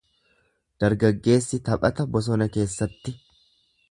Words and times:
Dargaggeessi 0.83 1.59
taphata 1.69 2.07
bosona 2.17 2.47
keessatti. 2.57 3.17